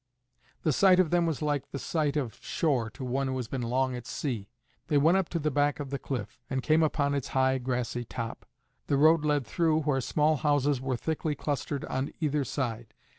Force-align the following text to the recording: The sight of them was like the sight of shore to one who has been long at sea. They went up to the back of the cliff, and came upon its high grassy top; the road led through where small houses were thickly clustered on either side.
The 0.63 0.73
sight 0.73 0.99
of 0.99 1.11
them 1.11 1.27
was 1.27 1.43
like 1.43 1.69
the 1.69 1.77
sight 1.77 2.17
of 2.17 2.33
shore 2.41 2.89
to 2.89 3.05
one 3.05 3.27
who 3.27 3.35
has 3.37 3.47
been 3.47 3.61
long 3.61 3.95
at 3.95 4.07
sea. 4.07 4.49
They 4.87 4.97
went 4.97 5.15
up 5.19 5.29
to 5.29 5.37
the 5.37 5.51
back 5.51 5.79
of 5.79 5.91
the 5.91 5.99
cliff, 5.99 6.39
and 6.49 6.63
came 6.63 6.81
upon 6.81 7.13
its 7.13 7.27
high 7.37 7.59
grassy 7.59 8.03
top; 8.03 8.47
the 8.87 8.97
road 8.97 9.23
led 9.23 9.45
through 9.45 9.81
where 9.81 10.01
small 10.01 10.37
houses 10.37 10.81
were 10.81 10.97
thickly 10.97 11.35
clustered 11.35 11.85
on 11.85 12.11
either 12.19 12.43
side. 12.43 12.95